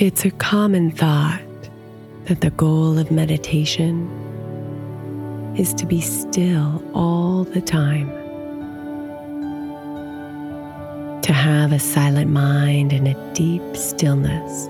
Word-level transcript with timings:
It's 0.00 0.24
a 0.24 0.30
common 0.30 0.92
thought 0.92 1.42
that 2.26 2.40
the 2.40 2.50
goal 2.50 3.00
of 3.00 3.10
meditation 3.10 4.06
is 5.58 5.74
to 5.74 5.86
be 5.86 6.00
still 6.00 6.80
all 6.94 7.42
the 7.42 7.60
time, 7.60 8.08
to 11.22 11.32
have 11.32 11.72
a 11.72 11.80
silent 11.80 12.30
mind 12.30 12.92
and 12.92 13.08
a 13.08 13.32
deep 13.34 13.60
stillness 13.74 14.66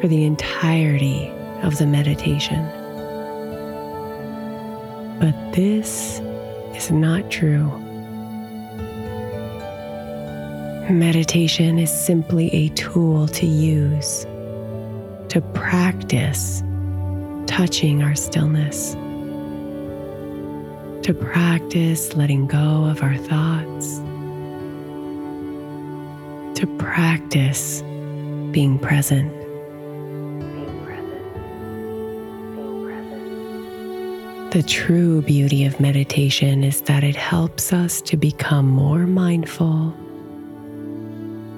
for 0.00 0.08
the 0.08 0.24
entirety 0.24 1.30
of 1.62 1.76
the 1.76 1.86
meditation. 1.86 2.64
But 5.20 5.52
this 5.52 6.20
is 6.74 6.90
not 6.90 7.30
true. 7.30 7.68
Meditation 10.88 11.78
is 11.78 11.92
simply 11.92 12.50
a 12.54 12.70
tool 12.70 13.28
to 13.28 13.44
use 13.44 14.24
to 15.28 15.42
practice 15.52 16.62
touching 17.46 18.02
our 18.02 18.14
stillness, 18.14 18.94
to 21.04 21.12
practice 21.14 22.14
letting 22.14 22.46
go 22.46 22.84
of 22.84 23.02
our 23.02 23.16
thoughts, 23.16 23.98
to 26.58 26.66
practice 26.78 27.82
being 28.52 28.78
present. 28.78 29.30
The 34.52 34.62
true 34.62 35.20
beauty 35.20 35.66
of 35.66 35.78
meditation 35.78 36.64
is 36.64 36.80
that 36.82 37.04
it 37.04 37.16
helps 37.16 37.70
us 37.70 38.00
to 38.02 38.16
become 38.16 38.66
more 38.66 39.06
mindful 39.06 39.94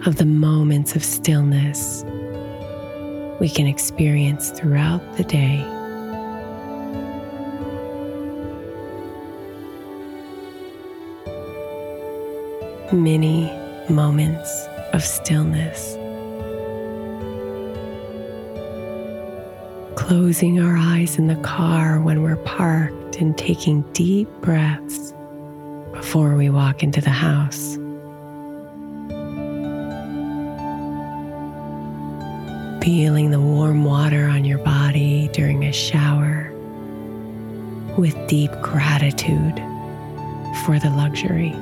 of 0.06 0.16
the 0.16 0.24
moments 0.24 0.96
of 0.96 1.04
stillness 1.04 2.04
we 3.40 3.48
can 3.48 3.66
experience 3.66 4.50
throughout 4.50 5.00
the 5.16 5.24
day. 5.24 5.64
Many 12.92 13.50
moments 13.88 14.66
of 14.92 15.02
stillness. 15.02 15.96
Closing 19.96 20.60
our 20.60 20.76
eyes 20.76 21.16
in 21.16 21.26
the 21.26 21.36
car 21.36 22.00
when 22.00 22.22
we're 22.22 22.36
parked 22.36 23.16
and 23.16 23.38
taking 23.38 23.82
deep 23.92 24.28
breaths 24.42 25.14
before 25.92 26.34
we 26.36 26.50
walk 26.50 26.82
into 26.82 27.00
the 27.00 27.10
house. 27.10 27.79
Feeling 32.80 33.30
the 33.30 33.40
warm 33.40 33.84
water 33.84 34.26
on 34.26 34.44
your 34.44 34.58
body 34.58 35.28
during 35.32 35.64
a 35.64 35.72
shower 35.72 36.50
with 37.98 38.16
deep 38.26 38.50
gratitude 38.62 39.56
for 40.64 40.78
the 40.78 40.90
luxury. 40.96 41.52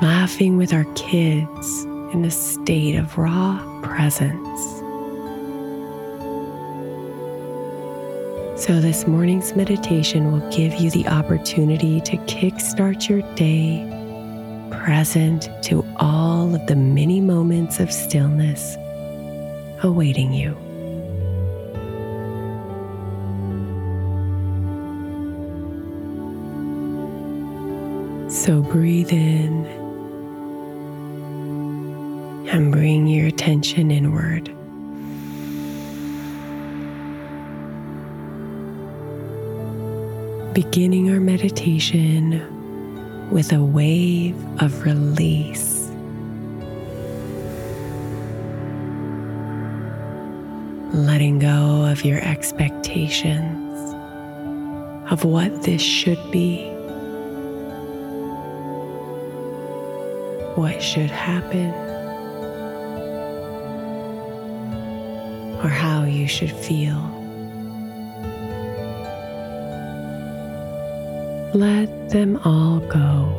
Laughing 0.00 0.56
with 0.56 0.72
our 0.72 0.84
kids 0.94 1.84
in 2.14 2.24
a 2.24 2.30
state 2.30 2.96
of 2.96 3.18
raw 3.18 3.58
presence. 3.82 4.80
So, 8.58 8.80
this 8.80 9.06
morning's 9.06 9.54
meditation 9.54 10.32
will 10.32 10.50
give 10.50 10.74
you 10.74 10.90
the 10.90 11.06
opportunity 11.08 12.00
to 12.02 12.16
kickstart 12.18 13.08
your 13.08 13.20
day 13.34 13.86
present 14.70 15.48
to 15.62 15.82
the 16.66 16.76
many 16.76 17.20
moments 17.20 17.80
of 17.80 17.92
stillness 17.92 18.76
awaiting 19.82 20.32
you. 20.32 20.56
So 28.30 28.62
breathe 28.62 29.12
in 29.12 29.66
and 32.48 32.72
bring 32.72 33.06
your 33.06 33.26
attention 33.26 33.90
inward. 33.90 34.46
Beginning 40.54 41.10
our 41.10 41.20
meditation 41.20 42.40
with 43.30 43.52
a 43.52 43.62
wave 43.62 44.36
of 44.60 44.84
release. 44.84 45.79
Letting 50.92 51.38
go 51.38 51.86
of 51.86 52.04
your 52.04 52.18
expectations 52.18 53.94
of 55.12 55.24
what 55.24 55.62
this 55.62 55.80
should 55.80 56.18
be, 56.32 56.64
what 60.56 60.82
should 60.82 61.10
happen, 61.10 61.72
or 65.62 65.68
how 65.68 66.02
you 66.02 66.26
should 66.26 66.50
feel. 66.50 66.98
Let 71.54 72.10
them 72.10 72.36
all 72.44 72.80
go. 72.80 73.36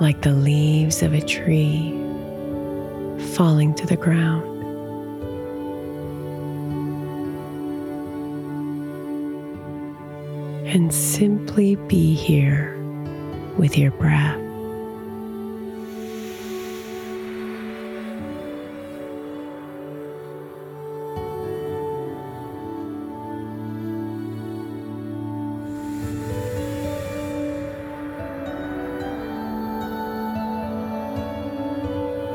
Like 0.00 0.22
the 0.22 0.32
leaves 0.32 1.00
of 1.04 1.12
a 1.12 1.20
tree 1.20 2.00
falling 3.40 3.72
to 3.72 3.86
the 3.86 3.96
ground. 3.96 4.44
And 10.66 10.92
simply 10.92 11.76
be 11.76 12.12
here 12.12 12.76
with 13.56 13.78
your 13.78 13.92
breath. 13.92 14.49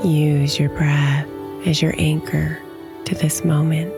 Use 0.05 0.59
your 0.59 0.69
breath 0.69 1.27
as 1.65 1.81
your 1.81 1.95
anchor 1.97 2.59
to 3.05 3.15
this 3.15 3.43
moment. 3.43 3.93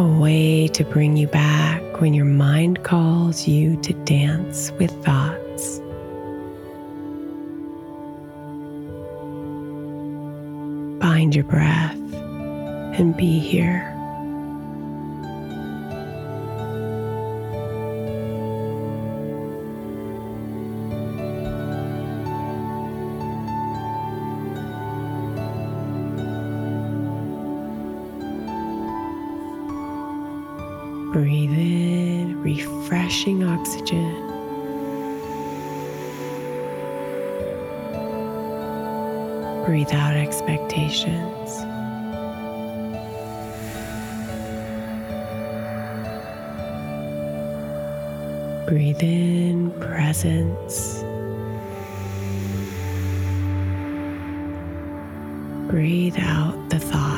a 0.00 0.18
way 0.18 0.66
to 0.68 0.82
bring 0.84 1.16
you 1.16 1.26
back 1.26 1.82
when 2.00 2.14
your 2.14 2.24
mind 2.24 2.82
calls 2.84 3.46
you 3.46 3.76
to 3.82 3.92
dance 4.04 4.72
with 4.78 4.90
thoughts. 5.04 5.78
Find 11.02 11.34
your 11.34 11.44
breath 11.44 11.98
and 12.98 13.14
be 13.14 13.38
here. 13.38 13.89
Breathe 31.20 31.52
in 31.52 32.42
refreshing 32.42 33.44
oxygen. 33.44 34.14
Breathe 39.66 39.92
out 39.92 40.16
expectations. 40.16 41.50
Breathe 48.66 49.02
in 49.02 49.72
presence. 49.72 51.02
Breathe 55.70 56.16
out 56.18 56.70
the 56.70 56.78
thoughts. 56.78 57.09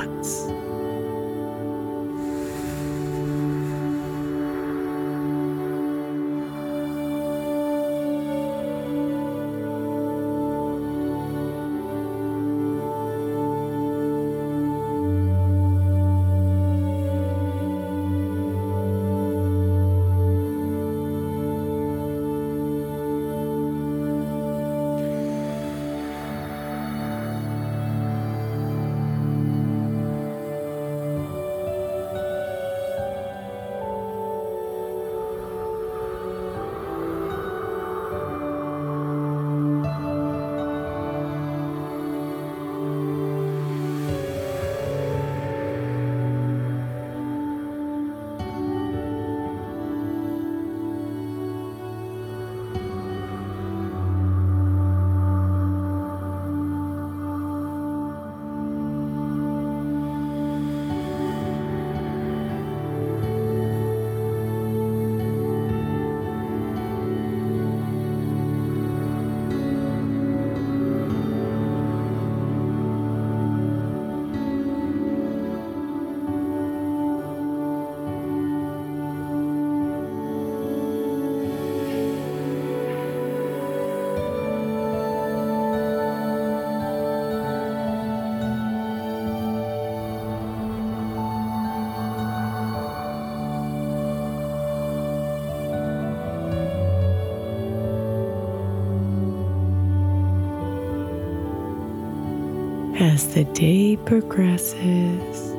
As 103.03 103.35
the 103.35 103.43
day 103.47 103.97
progresses 103.97 105.51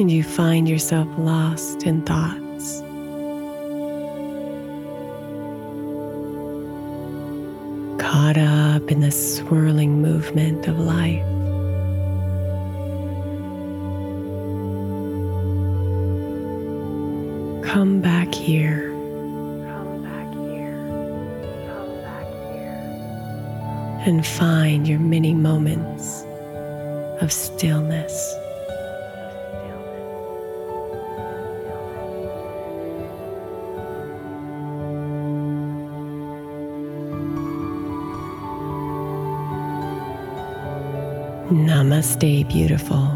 and 0.00 0.10
you 0.10 0.22
find 0.22 0.66
yourself 0.66 1.06
lost 1.18 1.82
in 1.82 2.00
thoughts. 2.00 2.80
Caught 8.02 8.38
up 8.38 8.90
in 8.90 9.00
the 9.00 9.10
swirling 9.10 10.00
movement 10.00 10.66
of 10.66 10.78
life. 10.78 11.22
Come 17.70 18.00
back 18.00 18.34
here 18.34 18.95
and 24.06 24.24
find 24.24 24.86
your 24.86 25.00
many 25.00 25.34
moments 25.34 26.24
of 27.20 27.32
stillness. 27.32 28.34
Namaste, 41.50 42.48
beautiful. 42.48 43.15